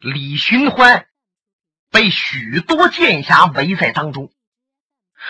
[0.00, 1.04] 李寻欢
[1.90, 4.32] 被许多剑侠围在当中。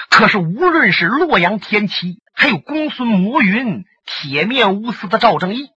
[0.08, 5.70] 可是，无论是洛阳天齐，还有公孙魔云、铁面无私的赵正义，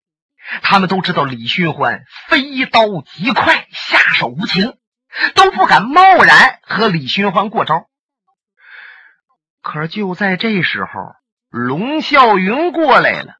[0.62, 4.76] 他们都知道李寻欢飞刀极快，下手无情，
[5.36, 7.88] 都不敢贸然和李寻欢过招。
[9.62, 10.90] 可是，就在这时候，
[11.50, 13.36] 龙啸云过来了，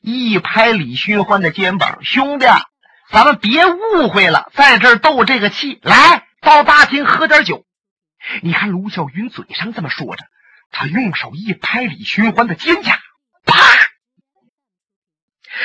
[0.00, 2.46] 一拍李寻欢的肩膀：“兄弟。”
[3.12, 7.66] 咱们别误会了，在这儿斗这个气，来到大厅喝点酒。
[8.42, 10.24] 你看卢小云嘴上这么说着，
[10.70, 12.98] 他用手一拍李寻欢的肩胛，
[13.44, 13.54] 啪！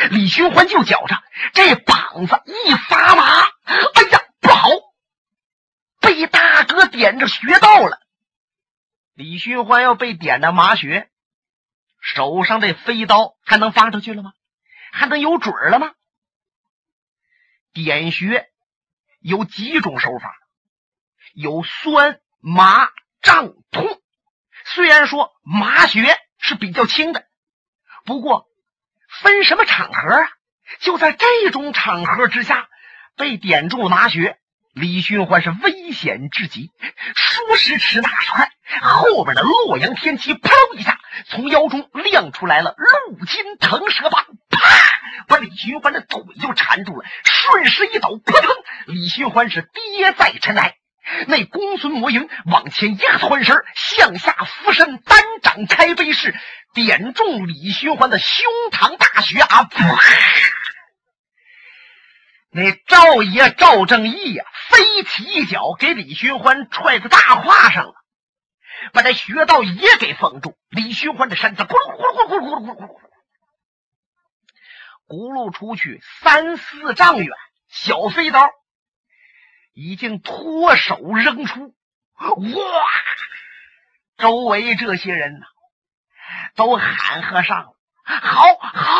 [0.10, 1.24] 李寻欢就觉着
[1.54, 4.68] 这膀子一发麻，哎呀，不好，
[6.02, 7.98] 被大哥点着穴道了。
[9.14, 11.10] 李寻欢要被点的麻穴，
[12.02, 14.34] 手上这飞刀还能发出去了吗？
[14.92, 15.92] 还能有准了吗？
[17.84, 18.48] 点穴
[19.20, 20.34] 有几种手法，
[21.36, 22.90] 有酸、麻、
[23.22, 24.02] 胀、痛。
[24.66, 27.26] 虽然说麻穴是比较轻的，
[28.04, 28.48] 不过
[29.22, 30.28] 分什么场合啊？
[30.80, 32.68] 就在这种场合之下，
[33.16, 34.40] 被点中了麻穴，
[34.74, 36.72] 李寻欢是危险至极。
[37.16, 44.26] 说时迟，那时快，后边的洛阳天齐扑一下从腰中亮出来了陆金腾蛇棒，
[45.28, 48.50] 把李寻欢的腿就缠住了，顺势一抖，扑腾！
[48.86, 50.76] 李寻欢是跌在尘埃。
[51.28, 56.36] 那公孙魔云往前一个窜身，向下俯身，单掌开背式，
[56.74, 59.70] 点中李寻欢的胸膛大穴啊！
[62.50, 67.94] 那赵爷赵正义呀，飞起一脚给李寻欢踹在大胯上了，
[68.92, 70.58] 把那穴道也给封住。
[70.70, 73.07] 李寻欢的身子咕噜咕噜咕噜咕噜咕噜咕噜。
[75.08, 77.30] 轱辘出去三四丈远，
[77.70, 78.50] 小飞刀
[79.74, 81.74] 已经脱手扔出。
[82.20, 82.86] 哇！
[84.18, 85.46] 周围这些人呐，
[86.56, 87.74] 都喊和上了
[88.04, 88.92] ：“好好！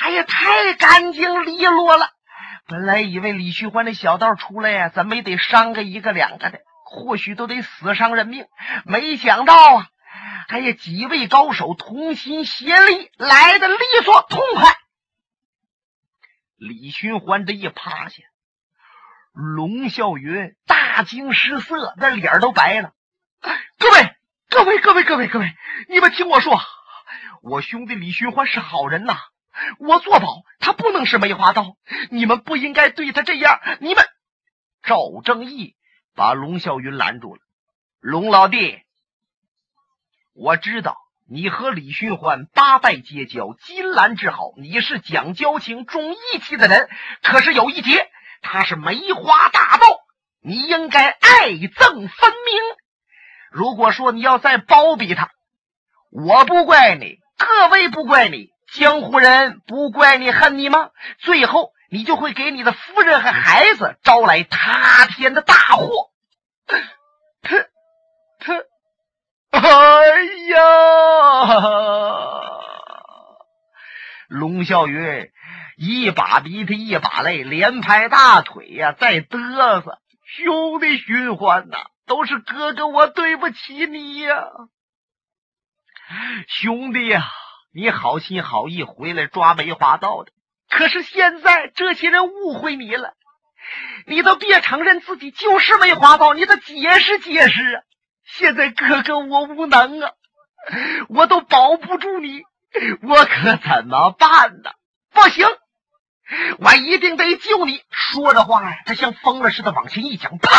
[0.00, 2.10] 哎呀，太干净利落了！
[2.66, 8.46] 本来以为李旭欢的小道出来呀，怎么也得伤个一个两个的，或许都得死伤人命。
[8.84, 9.88] 没想到啊，
[10.48, 14.76] 哎呀，几位高手同心协力，来的利索痛快。”
[16.58, 18.24] 李寻欢这一趴下，
[19.32, 22.92] 龙啸云大惊失色，那脸都白了。
[23.78, 24.16] 各位，
[24.48, 25.54] 各位，各位，各位，各位，
[25.88, 26.60] 你们听我说，
[27.42, 29.16] 我兄弟李寻欢是好人呐，
[29.78, 31.76] 我做保他不能是梅花刀，
[32.10, 33.60] 你们不应该对他这样。
[33.80, 34.04] 你们，
[34.82, 35.76] 赵正义
[36.16, 37.40] 把龙啸云拦住了。
[38.00, 38.82] 龙老弟，
[40.34, 40.96] 我知道。
[41.30, 46.88] 你和李寻欢八拜结交，金兰之好，你是讲交情、重义气的人。
[47.22, 48.08] 可是有一节，
[48.40, 49.86] 他是梅花大盗，
[50.42, 52.62] 你应该爱憎分明。
[53.50, 55.28] 如果说你要再包庇他，
[56.10, 60.92] 我不怪你，各位不怪你，江湖人不怪你恨你吗？
[61.18, 66.08] 最后你就会给你的夫人和孩子招来塌天的大祸。
[67.42, 67.58] 他，
[68.38, 68.64] 他。
[69.50, 69.62] 哎
[70.50, 70.58] 呀！
[74.28, 75.30] 龙啸云
[75.76, 79.98] 一把鼻涕一把泪，连拍大腿呀，在嘚瑟。
[80.26, 84.44] 兄弟寻欢呐，都是哥哥我对不起你呀！
[86.46, 87.24] 兄弟呀，
[87.72, 90.32] 你好心好意回来抓梅花道的，
[90.68, 93.14] 可是现在这些人误会你了，
[94.06, 97.82] 你都别承认自己就是梅花道，你得解释解释啊！
[98.28, 100.12] 现在哥哥我无能啊，
[101.08, 102.42] 我都保不住你，
[103.02, 104.70] 我可怎么办呢？
[105.10, 105.46] 不行，
[106.58, 107.82] 我一定得救你！
[107.90, 110.50] 说着话呀，他像疯了似的往前一讲，啪，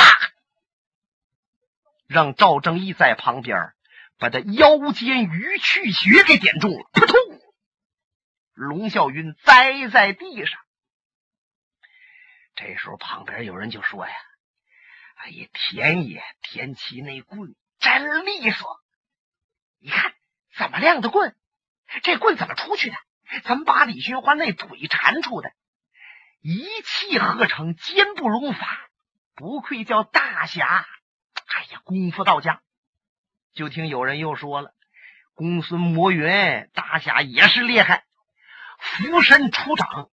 [2.07, 3.73] 让赵正义在旁边
[4.17, 7.15] 把他腰间鱼去穴给点中了，扑通，
[8.53, 10.59] 龙啸云栽在地上。
[12.55, 14.13] 这时候旁边有人就说呀。
[15.21, 18.79] 哎呀，田野，田七那棍真利索！
[19.79, 20.13] 你看
[20.57, 21.35] 怎么亮的棍？
[22.03, 22.95] 这棍怎么出去的？
[23.43, 25.51] 怎么把李寻欢那腿缠出的？
[26.41, 28.89] 一气呵成，坚不容法，
[29.35, 30.85] 不愧叫大侠！
[31.47, 32.61] 哎呀，功夫到家。
[33.53, 34.73] 就听有人又说了
[35.33, 38.05] ：“公孙魔云大侠也是厉害，
[38.79, 40.09] 俯身出掌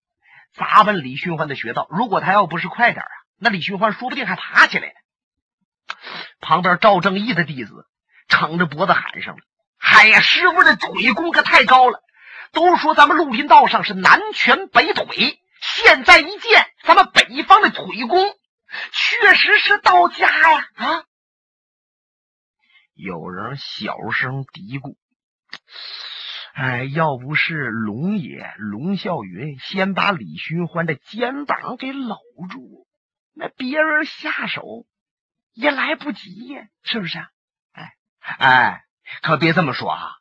[0.52, 1.87] 砸奔李寻欢的穴道。
[1.90, 4.94] 如果他要不是快点啊！”那李寻欢说不定还爬起来了。
[6.40, 7.86] 旁边赵正义的弟子
[8.28, 9.42] 撑着脖子喊上了
[9.78, 12.00] ：“嗨呀，师傅的腿功可太高了！
[12.52, 18.32] 都说咱们陆林道上是南拳北腿，现在一见，咱们北方的腿功
[18.92, 20.69] 确实是到家呀！
[20.76, 21.04] 啊，
[22.94, 24.96] 有人小声嘀咕
[26.54, 32.16] ：“哎，要不是龙爷龙啸云先把李寻欢的肩膀给搂
[32.48, 32.86] 住，
[33.34, 34.86] 那别人下手
[35.54, 37.18] 也来不及呀，是不是？
[37.72, 37.94] 哎
[38.38, 38.84] 哎，
[39.22, 40.12] 可别这么说啊！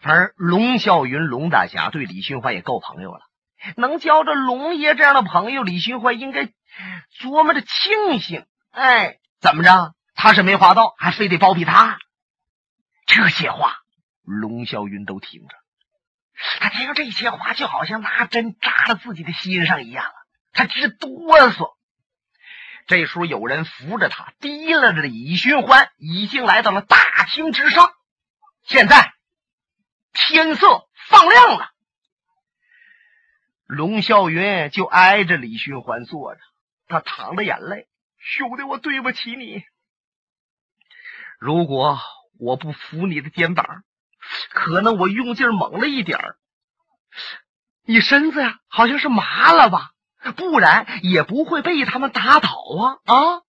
[0.00, 3.20] 反正龙啸云龙大侠对李寻欢也够朋友了。”
[3.76, 6.50] 能交着龙爷这样的朋友，李寻欢应该
[7.18, 8.46] 琢磨着庆幸。
[8.70, 9.94] 哎，怎么着？
[10.14, 11.98] 他是没划到，还非得包庇他？
[13.06, 13.74] 这些话，
[14.22, 15.56] 龙啸云都听着。
[16.60, 20.04] 他听这些话，就好像拿针扎了自己的心上一样
[20.52, 21.10] 他直哆
[21.50, 21.74] 嗦。
[22.86, 27.92] 这时候，有人扶着他，提拉着李寻欢，已经来到了大厅之上。
[28.62, 29.12] 现在
[30.12, 31.70] 天色放亮了。
[33.66, 36.40] 龙啸云就挨着李寻欢坐着，
[36.86, 37.88] 他淌着眼泪
[38.20, 39.64] ：“兄弟，我对不起你。
[41.38, 41.98] 如果
[42.38, 43.82] 我不扶你的肩膀，
[44.50, 46.36] 可能我用劲猛了一点儿，
[47.82, 49.92] 你身子呀好像是麻了吧？
[50.32, 53.42] 不然也不会被他们打倒啊！”啊！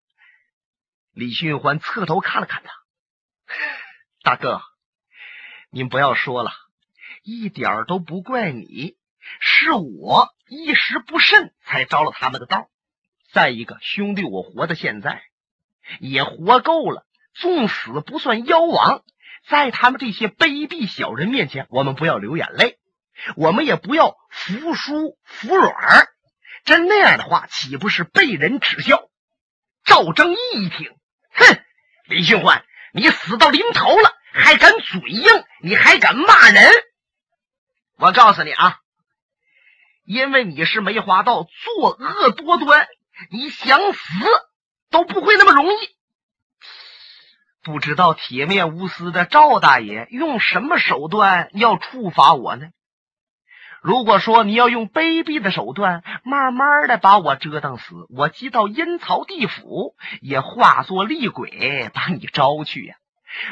[1.14, 2.74] 李寻欢侧头看了看他，
[4.22, 4.62] 大哥，
[5.70, 6.52] 您不要说了，
[7.24, 8.98] 一点都不怪你。
[9.40, 12.70] 是我一时不慎才着了他们的道。
[13.32, 15.24] 再一个，兄弟，我活到现在
[16.00, 19.04] 也活够了，纵死不算妖王。
[19.48, 22.78] 在他们这些卑鄙小人面前，我们不要流眼泪，
[23.36, 26.08] 我们也不要服输服软。
[26.66, 29.08] 真那样的话，岂不是被人耻笑？
[29.86, 30.92] 赵正义一听，
[31.32, 31.64] 哼，
[32.06, 35.30] 李寻欢，你死到临头了，还敢嘴硬？
[35.62, 36.72] 你还敢骂人？
[37.98, 38.80] 我告诉你啊！
[40.04, 42.88] 因为你是梅花道，作恶多端，
[43.30, 44.00] 你想死
[44.90, 45.78] 都不会那么容易。
[47.62, 52.70] 不知道铁面无私的赵大爷用什么手段要处罚我呢？
[53.86, 62.96] 如果说你要用卑鄙的手段，慢慢的把我折腾死，我即到阴曹地府也化作厉鬼把你招去呀。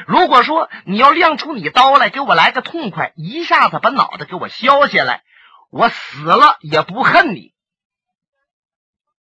[0.08, 5.22] 如果说你要亮出你刀来，给我来个痛快，一下子把脑袋给我削下来。
[5.70, 7.54] 我死了也不恨你，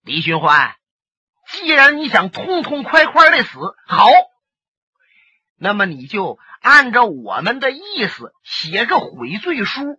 [0.02, 0.76] 李寻欢。
[1.46, 4.08] 既然你想痛痛快快的死，好，
[5.58, 9.98] 那么你就按照我们的意思写个悔罪书，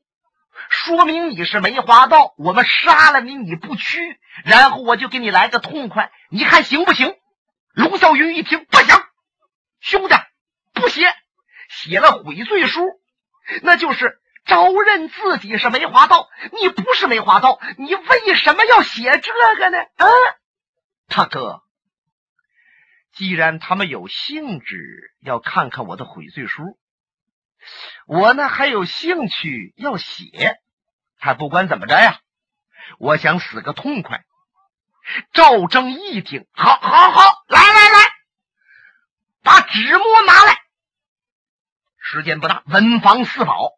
[0.70, 7.16] 说明你是梅花道，我们杀了你你不屈，然后我就给你来个痛快，你看行不行？
[7.74, 8.96] 龙啸云一听，不行，
[9.80, 10.16] 兄弟，
[10.74, 11.14] 不写，
[11.70, 12.82] 写了悔罪书，
[13.62, 14.20] 那就是。
[14.46, 19.78] 招认自己是梅花道，你不是梅花道，你为什么要写这个呢？
[19.96, 20.06] 啊，
[21.08, 21.62] 大哥，
[23.14, 26.78] 既然他们有兴致要看看我的悔罪书，
[28.08, 30.58] 我呢还有兴趣要写。
[31.18, 32.20] 还不管怎么着呀，
[33.00, 34.24] 我想死个痛快。
[35.34, 38.12] 赵正一听，好，好，好，来来来，
[39.42, 40.62] 把纸墨拿来。
[42.00, 43.72] 时间不大，文房四宝。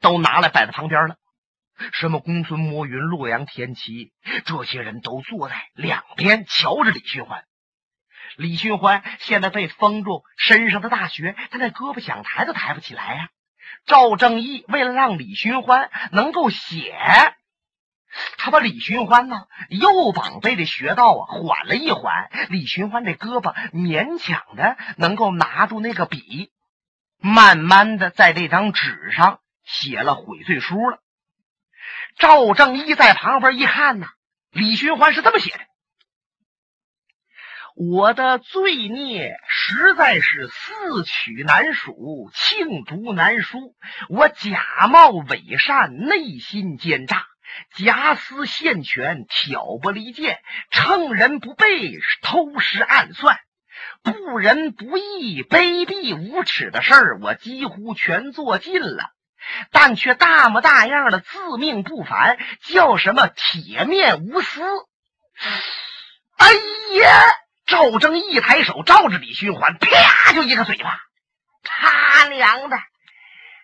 [0.00, 1.16] 都拿来摆在旁边了，
[1.94, 4.12] 什么公孙摸云、洛阳天齐，
[4.44, 7.46] 这些人都坐在两边瞧着李寻欢。
[8.36, 13.28] 李寻欢现在被封住身上的大穴，他那胳膊想抬都抬不起来呀。
[13.86, 16.94] 赵正义为了让李寻欢能够写，
[18.36, 26.50] 他把李寻欢呢右膀背的穴道啊缓了一缓，李寻欢这胳膊勉强的能够拿住那个笔，
[27.18, 29.40] 慢慢的在这张纸上。
[29.62, 30.98] 写了悔罪书了。
[32.16, 34.08] 赵正义在旁边一看呢，
[34.50, 35.60] 李寻欢是这么写的
[37.76, 43.74] ：“我的罪孽实在是四曲难数，罄竹难书。
[44.08, 47.26] 我假冒伪善，内心奸诈，
[47.76, 53.38] 假私陷权，挑拨离间，乘人不备，偷师暗算，
[54.02, 59.04] 不仁不义，卑鄙无耻的事儿，我几乎全做尽了。”
[59.72, 64.60] 但却大模大样的自命不凡，叫什么铁面无私？
[66.36, 66.52] 哎
[67.00, 67.08] 呀！
[67.70, 71.00] 赵正一抬手照着李寻欢，啪就一个嘴巴。
[71.62, 72.76] 他娘的，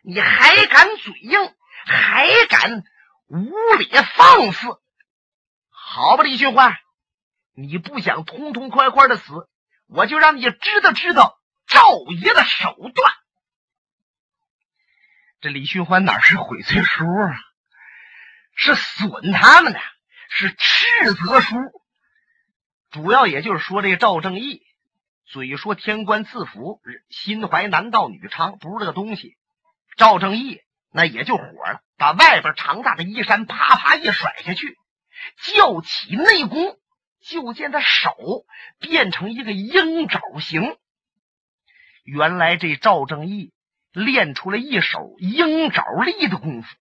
[0.04, 2.84] 你还敢嘴硬，还敢
[3.26, 4.68] 无礼放肆？
[5.70, 6.76] 好吧，李寻欢，
[7.56, 9.48] 你不想痛痛快快的死，
[9.88, 13.12] 我就让你知道知道赵爷的手段。
[15.40, 17.34] 这李寻欢哪是悔罪书啊？
[18.54, 19.80] 是损他们的，
[20.30, 21.56] 是斥责书，
[22.96, 24.62] 主要也就是说这个赵正义
[25.26, 29.36] 嘴说天官赐福，心怀男盗女娼，不是这个东西。
[29.98, 34.78] 赵正义那也就火了，把外边长大的衣衫啪啪一甩下去，
[35.42, 36.78] 叫起内功，
[37.20, 38.16] 就见他手
[38.78, 40.78] 变成一个鹰爪形。
[42.02, 43.52] 原来这赵正义
[43.92, 46.76] 练出了一手鹰爪力的功夫。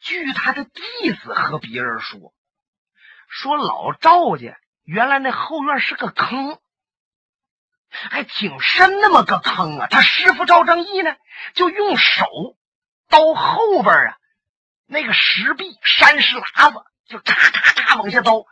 [0.00, 2.32] 据他的弟子和别人说，
[3.32, 6.58] 说老赵家原来那后院是个坑，
[7.88, 9.86] 还挺深那么个坑啊。
[9.88, 11.14] 他师傅赵正义呢，
[11.54, 12.24] 就用手
[13.08, 14.16] 刀后边啊
[14.86, 18.44] 那个石壁山石喇子，就咔咔咔往下刀，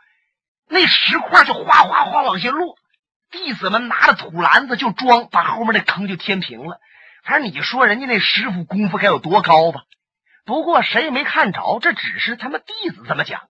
[0.69, 2.77] 那石块就哗哗哗往下落。
[3.29, 6.79] 弟子们拿着土篮子就装，把后面那坑就填平了。
[7.23, 9.81] 反正你说人家那师傅功夫该有多高吧？
[10.45, 13.41] 不过谁也没看着，这只是他们弟子这么讲。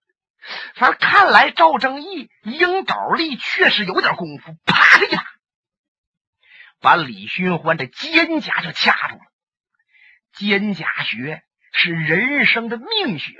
[0.75, 5.23] 反正看来赵正义鹰爪力确实有点功夫，啪的一把
[6.81, 9.21] 把李寻欢的肩胛就掐住了。
[10.33, 13.39] 肩胛穴是人生的命穴呀，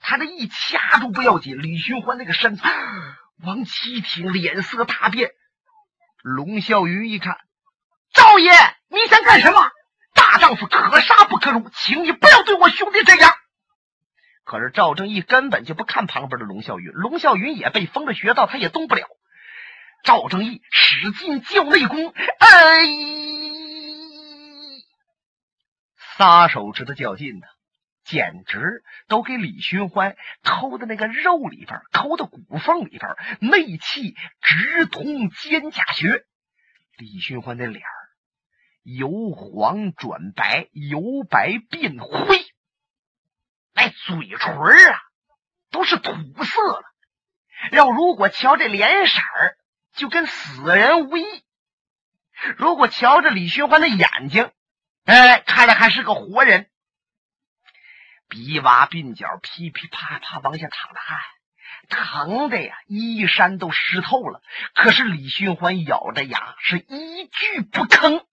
[0.00, 2.62] 他这一掐住不要紧，李寻欢那个身子，
[3.44, 5.30] 王七挺脸色大变。
[6.22, 7.36] 龙啸云一看，
[8.12, 8.50] 赵爷，
[8.88, 9.70] 你想干什么？
[10.12, 13.34] 大丈夫可杀不可辱，请你不要对我兄弟这样。
[14.50, 19.06] 可是赵正义根本就不看旁边的龙啸云，龙啸云也被封了穴道，他也动不了。
[20.02, 22.88] 赵正义使劲叫内功，哎，
[26.16, 27.46] 撒手指头较劲呢，
[28.02, 36.24] 简直都给李寻欢抠的那个肉里边，抠的骨缝里边，内气直通肩胛穴。
[36.98, 37.84] 李寻欢的脸。
[38.82, 42.40] 由黄转白，由白变灰，
[43.80, 45.00] 那嘴唇啊
[45.70, 46.12] 都是土
[46.44, 46.82] 色了。
[47.72, 49.56] 要如果瞧这脸色儿，
[49.94, 51.24] 就跟死人无异；
[52.58, 54.52] 如果瞧着李寻欢的眼睛，
[55.06, 56.68] 哎，看来还是个活人。
[58.28, 61.18] 鼻洼鬓角噼噼啪啪往下淌着汗，
[61.88, 64.42] 疼的呀，衣衫都湿透了。
[64.74, 68.26] 可是李寻欢咬着牙，是一句不吭。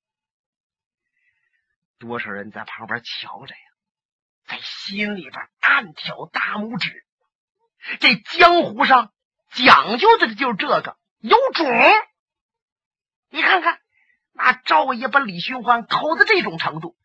[2.00, 3.62] 多少人在旁边瞧着呀，
[4.48, 7.04] 在心里边暗挑大拇指。
[8.00, 9.12] 这江湖上
[9.54, 11.68] 讲究的就是这个有种。
[13.30, 13.80] 你看看，
[14.34, 16.96] 那赵爷把李寻欢抠到这种程度，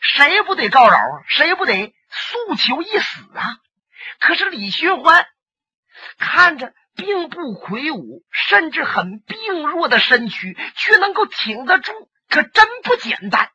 [0.00, 1.24] 谁不得告饶啊？
[1.28, 3.58] 谁不得诉求一死啊？
[4.20, 5.26] 可是李寻欢
[6.18, 11.92] 看着并不魁梧，甚至很病弱的身躯，却能够挺得住，
[12.28, 13.50] 可真不简单。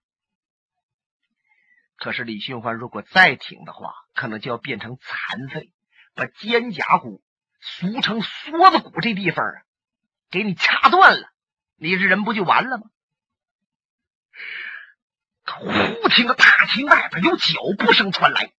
[1.97, 5.71] 可是李寻欢如果再挺的话，可能就要变成残废，
[6.13, 7.23] 把肩胛骨，
[7.59, 9.61] 俗称梭子骨这地方啊，
[10.29, 11.27] 给你掐断了，
[11.75, 12.83] 你这人不就完了吗？
[15.43, 18.51] 忽听个大厅外边有脚步声传来，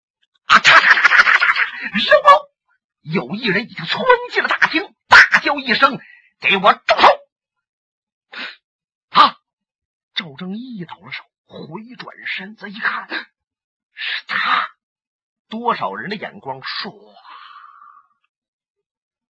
[0.46, 2.41] 啊，嚓嚓嚓嚓嚓嚓嚓，扔包，
[3.01, 6.00] 有一人已经窜进了大厅，大叫一声
[6.41, 7.08] ：“给我住手！”
[9.12, 9.38] 啊！
[10.15, 11.24] 赵正义抖了手。
[11.48, 13.08] 回转身子一看，
[13.94, 14.70] 是他。
[15.50, 17.16] 多少人的眼光唰，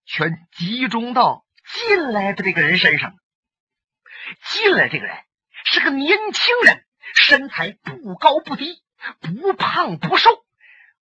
[0.04, 3.14] 全集中到进来的这个人身上。
[4.50, 5.16] 进来这个人
[5.64, 6.84] 是个年轻人，
[7.14, 8.82] 身材不高不低，
[9.22, 10.44] 不胖不瘦，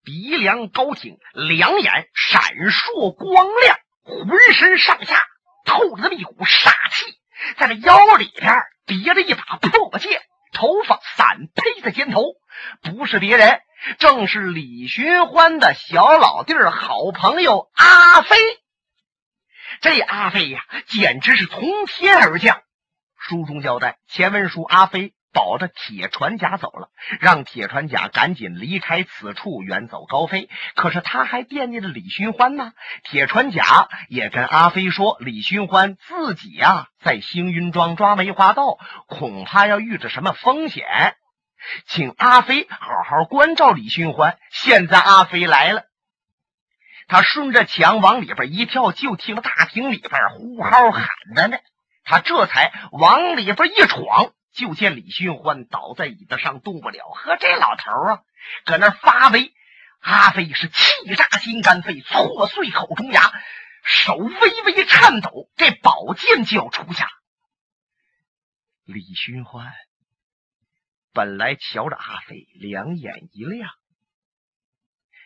[0.05, 5.27] 鼻梁高挺，两眼闪烁光亮，浑身上下
[5.65, 7.19] 透着那么一股杀气，
[7.57, 10.23] 在那腰里边别着一把破剑。
[10.53, 12.35] 头发散披在肩头，
[12.83, 13.61] 不是别人，
[13.99, 18.37] 正是李寻欢的小老弟儿、好朋友阿飞。
[19.81, 22.62] 这阿飞呀，简直是从天而降。
[23.19, 25.12] 书中交代，前文书阿飞。
[25.37, 26.88] 保着铁船甲走了，
[27.21, 30.49] 让铁船甲赶紧离开此处，远走高飞。
[30.75, 32.73] 可是他还惦记着李寻欢呢。
[33.05, 38.78] 铁船甲也跟阿飞说，李寻欢自己呀在星云庄抓梅花盗，
[39.09, 40.87] 恐怕要遇着什么风险，
[41.87, 44.38] 请阿飞好好关照李寻欢。
[44.50, 45.83] 现在阿飞来了，
[47.09, 51.59] 他顺着墙往里边一跳，就听大厅里边呼号喊着呢。
[52.05, 54.33] 他这才往里边一闯。
[54.57, 58.25] 就见李寻欢倒在椅子上动不了，和这老头啊，
[58.65, 59.53] 搁那发威。
[60.01, 63.33] 阿飞是气炸心肝肺，挫碎口中牙，
[63.83, 67.09] 手微微颤抖，这宝剑就要出下。
[68.85, 69.73] 李寻欢
[71.13, 73.71] 本来瞧着阿飞，两眼一亮，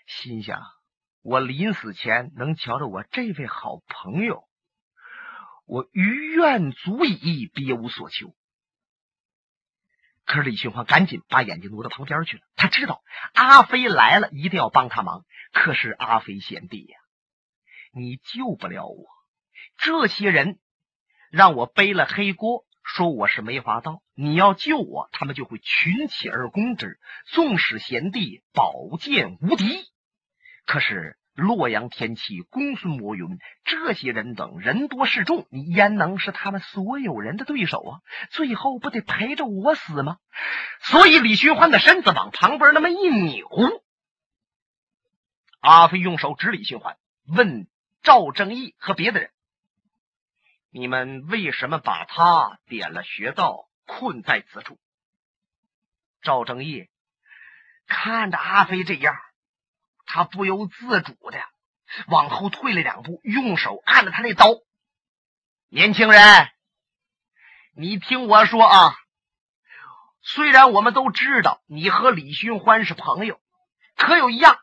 [0.07, 0.63] 心想：
[1.23, 4.49] 我临死前能瞧着我这位好朋友，
[5.67, 8.35] 我余愿足矣，别无所求。
[10.31, 12.43] 可是李寻欢赶紧把眼睛挪到旁边去了。
[12.55, 13.03] 他知道
[13.35, 15.25] 阿飞来了，一定要帮他忙。
[15.53, 16.99] 可是阿飞贤弟呀，
[17.93, 19.07] 你救不了我。
[19.77, 20.61] 这些人
[21.33, 24.05] 让我背了黑锅，说我是梅花刀。
[24.15, 27.01] 你要救我，他们就会群起而攻之。
[27.27, 29.67] 纵使贤弟宝剑无敌，
[30.65, 31.19] 可是。
[31.35, 38.01] 洛阳天气、公孙魔云这些人等人多势众，你焉能是他们所有人的对手啊？
[38.31, 40.19] 最后不得陪着我死吗？
[40.81, 43.49] 所以李寻欢的身子往旁边那么一扭，
[45.61, 46.97] 阿飞用手指李寻欢，
[47.27, 47.67] 问
[48.03, 49.31] 赵正义和别的人
[50.71, 54.79] ：“你们为什么把他点了穴道，困在此处？”
[56.23, 56.89] 赵正义
[57.87, 59.17] 看着阿飞这样。
[60.13, 61.39] 他不由自主的
[62.09, 64.57] 往后退了两步，用手按着他那刀。
[65.69, 66.49] 年轻人，
[67.77, 68.97] 你听我说啊，
[70.21, 73.41] 虽然我们都知道你和李寻欢是朋友，
[73.97, 74.59] 可有一样，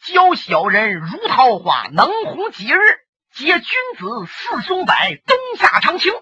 [0.00, 2.78] 教小人如桃花，能红几日；
[3.30, 4.92] 接君子似松柏，
[5.24, 6.12] 冬夏常青。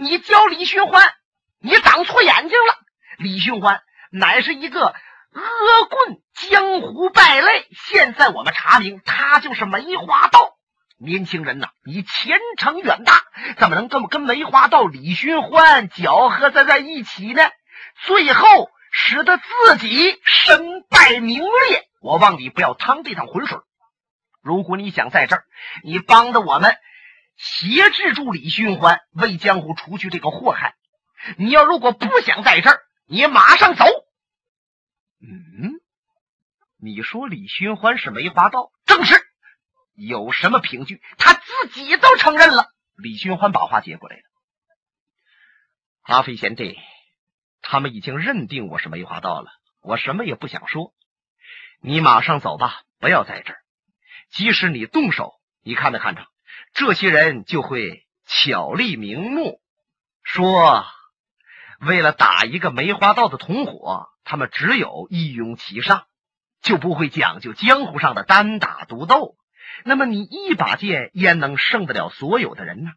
[0.00, 1.14] 你教李寻欢，
[1.60, 2.78] 你长错眼睛了。
[3.16, 4.94] 李寻欢乃是一个。
[5.34, 7.66] 恶棍，江湖败类。
[7.88, 10.54] 现在我们查明，他就是梅花道。
[10.96, 13.20] 年轻人呐，你前程远大，
[13.58, 17.42] 怎么能这么跟梅花道李寻欢搅和在在一起呢？
[18.06, 21.82] 最后使得自己身败名裂。
[22.00, 23.58] 我望你不要趟这趟浑水。
[24.40, 25.44] 如果你想在这儿，
[25.82, 26.76] 你帮着我们
[27.36, 30.74] 挟制住李寻欢，为江湖除去这个祸害。
[31.36, 33.84] 你要如果不想在这儿，你马上走。
[35.26, 35.80] 嗯，
[36.76, 39.14] 你说李寻欢是梅花道，正是。
[39.94, 41.00] 有什么凭据？
[41.18, 42.66] 他自己都承认了。
[42.96, 44.22] 李寻欢把话接过来了。
[46.02, 46.78] 阿飞贤弟，
[47.62, 50.92] 他们已经认定我是梅花道了，我什么也不想说。
[51.80, 53.60] 你马上走吧，不要在这儿。
[54.30, 55.32] 即使你动手，
[55.62, 56.26] 你看没看着？
[56.72, 59.60] 这些人就会巧立名目，
[60.22, 60.84] 说
[61.86, 64.10] 为了打一个梅花道的同伙。
[64.26, 66.06] 他们只有一拥其上，
[66.62, 69.36] 就不会讲究江湖上的单打独斗。
[69.84, 72.90] 那么你一把剑焉能胜得了所有的人呢？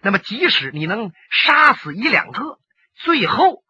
[0.00, 2.58] 那么即使你能杀死一两个，
[2.94, 3.62] 最后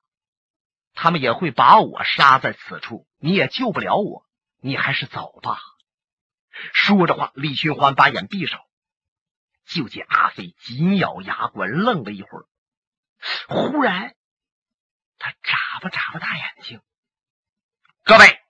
[0.94, 4.24] 他们也会把我杀在此处，你也救不了我。
[4.61, 5.58] 你还是走吧。
[6.72, 8.61] 说着话，李寻欢把眼闭上，
[9.66, 12.46] 就见阿飞紧咬牙关，愣了一会儿，
[13.48, 14.14] 忽然。
[15.24, 16.80] 他眨巴眨巴大眼睛，
[18.02, 18.40] 各位，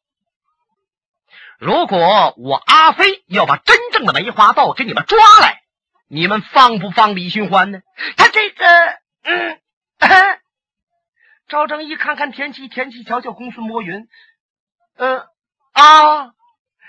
[1.59, 5.63] 如果我阿飞要把真正的梅花道给你们抓来，
[6.09, 7.83] 你们放不放李寻欢呢？
[8.17, 8.67] 他这个，
[9.25, 9.61] 嗯，
[11.47, 14.09] 赵正义看看田七，田七瞧瞧公孙摸云，
[14.97, 15.27] 嗯
[15.73, 16.33] 啊，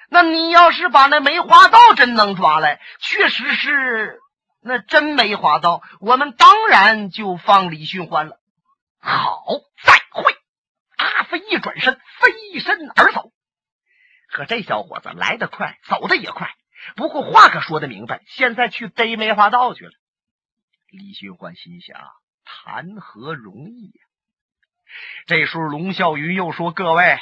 [0.08, 4.22] 那你要是把那梅花道真能抓来，确实是
[4.64, 8.40] 那真梅花道，我们当然就放李寻欢了。
[9.00, 9.44] 好，
[9.84, 10.36] 再会！
[10.96, 13.32] 阿飞一转身，飞身而走。
[14.30, 16.56] 可这小伙子来得快，走得也快。
[16.96, 19.92] 不过话可说得明白，现在去逮梅花道去了。
[20.90, 21.98] 李寻欢心想：
[22.44, 24.04] 谈何容易呀！
[25.26, 27.18] 这时候，龙啸云又说：“各位，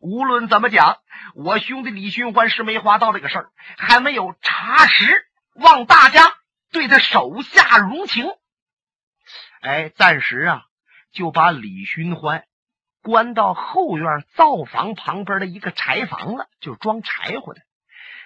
[0.00, 0.98] 无论怎么讲，
[1.34, 6.32] 我兄弟李寻欢是梅花道这个事儿还没有查实，望大家
[6.72, 8.26] 对他手下容情。
[9.60, 10.66] 哎，暂时啊。”
[11.12, 12.46] 就把李寻欢
[13.02, 17.60] 关到后院灶房旁边的一个柴房了，就装柴火的。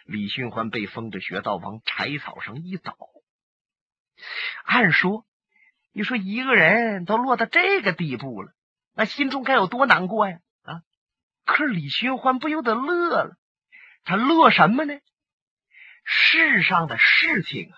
[0.04, 2.96] 李寻欢被封着穴道，往柴草上一倒。
[4.62, 5.26] 按说，
[5.92, 8.52] 你说一个人都落到这个地步了，
[8.94, 10.38] 那心中该有多难过呀！
[10.62, 10.82] 啊，
[11.44, 13.36] 可是李寻欢不由得乐了。
[14.04, 15.00] 他乐什么呢？
[16.04, 17.74] 世上的事情啊！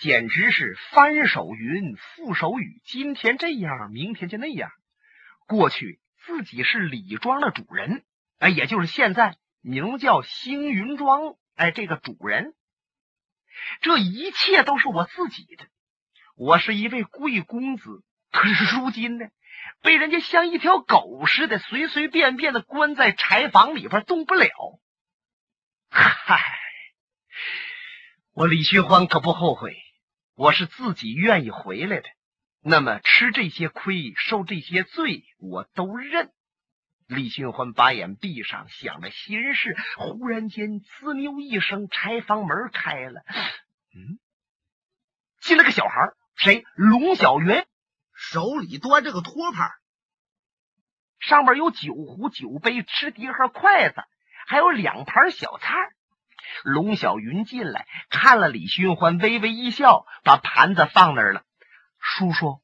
[0.00, 4.70] 简直是翻手云覆手雨，今天这样，明天就那样。
[5.46, 8.04] 过去自己是李庄的主人，
[8.38, 12.54] 哎，也就是现在名叫星云庄，哎，这个主人，
[13.80, 15.66] 这一切都是我自己的。
[16.36, 18.02] 我是一位贵公子，
[18.32, 19.28] 可是如今呢，
[19.80, 24.48] 被人家像一条狗似的，随随便便的关在柴房里边，动不了。
[25.88, 26.42] 嗨，
[28.32, 29.83] 我李寻欢可不后悔。
[30.36, 32.08] 我是自己愿意回来的，
[32.60, 36.32] 那么吃这些亏、受这些罪，我都认。
[37.06, 39.76] 李寻欢把眼闭上，想着心事。
[39.96, 43.22] 忽然间，滋溜一声，柴房门开了。
[43.94, 44.18] 嗯，
[45.40, 46.64] 进来个小孩，谁？
[46.74, 47.64] 龙小云，
[48.12, 49.70] 手里端着个托盘，
[51.20, 54.02] 上面有酒壶、酒杯、吃碟和筷子，
[54.48, 55.76] 还有两盘小菜。
[56.62, 61.42] 龙小云进来，看了李寻欢，微微一笑，把盘子放那儿了。
[61.98, 62.60] 叔叔。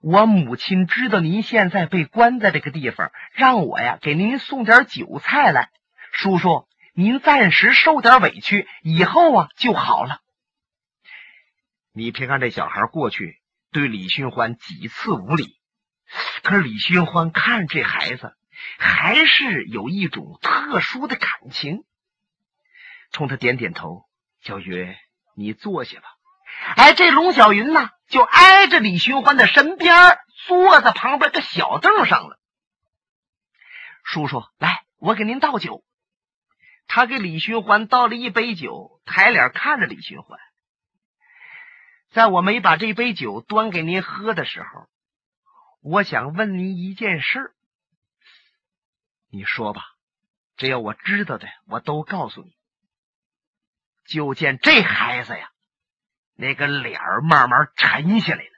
[0.00, 5.70] 我母亲知道您现在被关在这个地方，让我呀给您送点酒菜来。
[6.12, 10.20] 叔叔，您暂时受点委屈，以后啊就好了。
[11.92, 13.40] 你别看这小孩过去
[13.72, 15.56] 对李寻欢几次无礼，
[16.44, 18.36] 可是李寻欢看这孩子
[18.78, 21.82] 还是有一种特殊的感情，
[23.10, 24.04] 冲他点点头。
[24.40, 24.94] 小云，
[25.34, 26.06] 你坐下吧。
[26.76, 27.90] 哎，这龙小云呢？
[28.08, 32.38] 就挨着李寻欢的身边，坐在旁边个小凳上了。
[34.02, 35.84] 叔叔，来，我给您倒酒。
[36.86, 40.40] 他给李寻欢倒了一杯酒，抬脸看着李寻欢。
[42.10, 44.88] 在我没把这杯酒端给您喝的时候，
[45.82, 47.52] 我想问您一件事。
[49.30, 49.82] 你说吧，
[50.56, 52.56] 只要我知道的，我都告诉你。
[54.08, 55.50] 就见这孩子呀。
[56.34, 58.50] 那个脸儿慢慢沉下来了。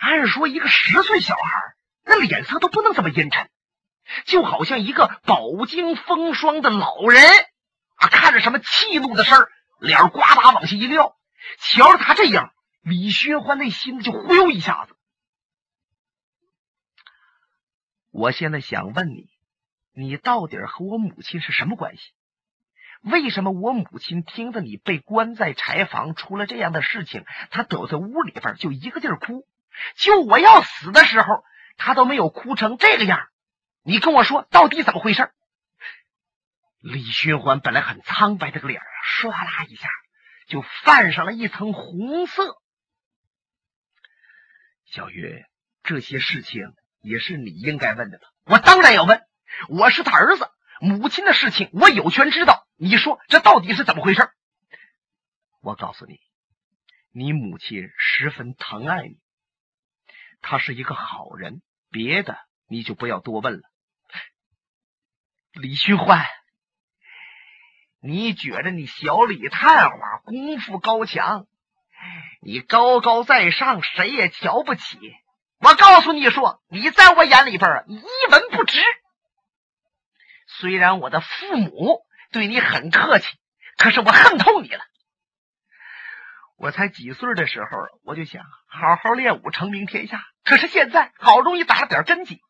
[0.00, 3.50] 按说一个十岁小孩，那脸色都不能这么阴沉，
[4.24, 7.22] 就好像一个饱经风霜的老人
[7.96, 11.16] 啊，看着什么气怒的事儿，脸呱嗒往下一撂。
[11.58, 14.94] 瞧着他这样，李寻欢那心就忽悠一下子。
[18.10, 19.28] 我现在想问你，
[19.92, 22.12] 你到底和我母亲是什么关系？
[23.02, 29.46] 为什么我母亲听到你被关在柴房，出了这样的事情，她躲在屋里边就一个劲儿哭，
[29.96, 31.44] 就我要死的时候，
[31.76, 33.28] 她都没有哭成这个样。
[33.82, 35.30] 你跟我说，到底怎么回事？
[36.80, 38.86] 李寻欢本来很苍白的个脸啊，
[39.20, 39.88] 唰啦一下
[40.46, 42.56] 就泛上了一层红色。
[44.84, 45.44] 小月，
[45.82, 48.28] 这些事情也是你应该问的吧？
[48.44, 49.22] 我当然要问，
[49.68, 50.48] 我是他儿子。
[50.80, 52.67] 母亲的事情，我有权知道。
[52.80, 54.30] 你说这到底是怎么回事？
[55.60, 56.20] 我告诉你，
[57.12, 59.18] 你母亲十分疼爱你，
[60.40, 61.60] 她是一个好人。
[61.90, 62.38] 别的
[62.68, 63.62] 你就不要多问了。
[65.54, 66.24] 李寻欢，
[68.00, 71.46] 你觉着你小李探花功夫高强，
[72.40, 74.98] 你高高在上，谁也瞧不起。
[75.58, 78.80] 我告诉你说，你在我眼里边一文不值。
[80.46, 83.26] 虽然我的父母对你很客气，
[83.76, 84.84] 可是我恨透你了。
[86.56, 87.68] 我才几岁的时候，
[88.02, 90.24] 我就想好好练武，成名天下。
[90.44, 92.40] 可是现在好容易打了点根基，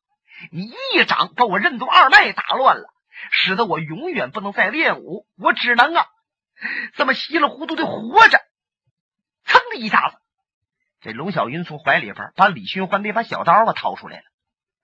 [0.50, 2.88] 你一掌把我任督二脉打乱了，
[3.30, 5.26] 使得我永远不能再练武。
[5.36, 6.06] 我只能啊，
[6.94, 8.40] 这么稀里糊涂的活着。
[9.44, 10.16] 噌的一下子，
[11.00, 14.24] 这龙小云从怀里边把李寻欢那把小刀啊掏出来了。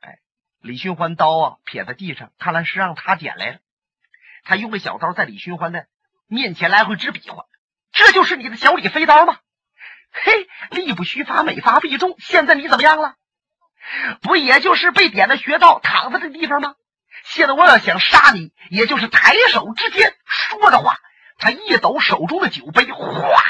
[0.00, 0.18] 哎
[0.60, 3.58] 李寻欢刀啊撇在地上，看来是让他捡来了。
[4.44, 5.86] 他用这小刀在李寻欢的
[6.26, 7.44] 面前来回直比划，
[7.92, 9.38] 这就是你的小李飞刀吗？
[10.12, 12.14] 嘿，力不虚发，每发必中。
[12.18, 13.16] 现在你怎么样了？
[14.22, 16.74] 不也就是被点的穴道躺在这地方吗？
[17.24, 20.14] 现在我要想杀你，也就是抬手之间。
[20.26, 20.96] 说着话，
[21.38, 23.42] 他一抖手中的酒杯，哗，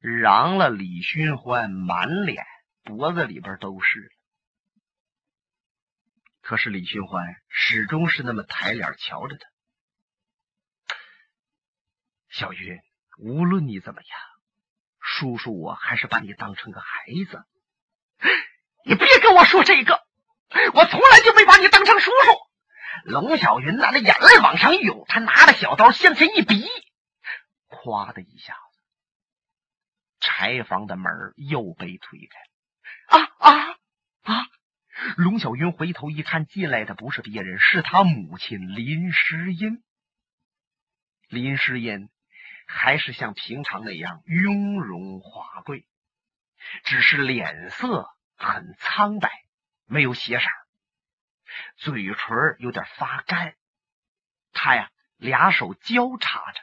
[0.00, 2.44] 嚷了李寻欢满脸
[2.82, 4.12] 脖子里边都是。
[6.42, 9.46] 可是李寻欢始终是那么抬脸瞧着他。
[12.28, 12.78] 小云，
[13.18, 14.20] 无论你怎么样，
[15.00, 17.44] 叔叔我还是把你当成个孩子。
[18.84, 20.04] 你别跟我说这个，
[20.74, 22.38] 我从来就没把你当成叔叔。
[23.04, 26.66] 龙小云拿着眼泪往上涌，他拿着小刀向前一逼，
[27.68, 28.80] 咵的一下子，
[30.20, 33.18] 柴房的门又被推开。
[33.18, 33.76] 了啊啊！
[35.16, 39.82] 龙小云回头一看，进来的不是别人，是他母亲林诗音。
[41.28, 42.08] 林诗音
[42.66, 45.86] 还是像平常那样雍容华贵，
[46.84, 49.30] 只是脸色很苍白，
[49.86, 50.44] 没有血色，
[51.76, 53.54] 嘴唇有点发干。
[54.52, 56.60] 他呀，俩手交叉着，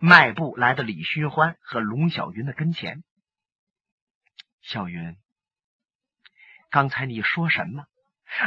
[0.00, 3.02] 迈步来到李寻欢和龙小云的跟前。
[4.60, 5.16] 小云。
[6.70, 7.84] 刚才你说什么？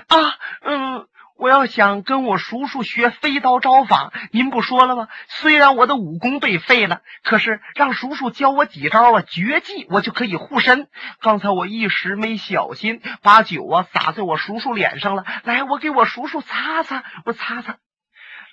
[0.08, 5.08] 啊，嗯，我要想跟我叔叔学飞刀招法，您不说了吗？
[5.28, 10.90] 虽然我的武功被废了，可是让叔叔教我几招啊绝技，我就可以护身。
[11.22, 15.26] 刚才我一时没小心，把酒啊洒在我叔叔脸上了。
[15.44, 17.78] 来，我给我叔叔擦擦，我擦擦。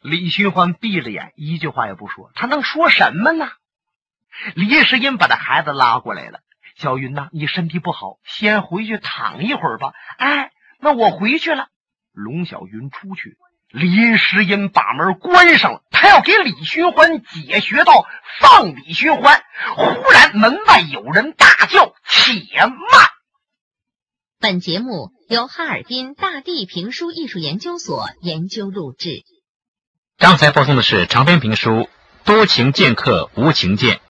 [0.02, 2.30] 李寻欢闭着眼，一句话也不说。
[2.34, 3.50] 他能说什么呢？
[4.54, 6.40] 李世英把这孩子拉过来了。
[6.78, 9.92] 小云呐，你身体不好，先回去躺一会儿吧。
[10.18, 11.68] 哎，那我回去了。
[12.12, 13.36] 龙小云出去，
[13.70, 15.82] 林诗音把门关上了。
[15.90, 18.06] 他要给李寻欢解穴道，
[18.40, 19.42] 放李寻欢。
[19.74, 22.78] 忽然门外有人大叫：“且慢！”
[24.38, 29.24] 本节目由哈尔滨大地评书艺术研究所研究录制。
[30.18, 31.70] 刚才播送的是长篇评书
[32.24, 33.96] 《多情剑客无情剑》。